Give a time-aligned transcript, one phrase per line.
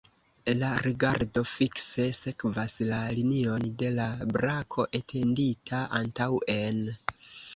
[0.59, 6.81] La rigardo fikse sekvas la linion de la brako etendita antaŭen.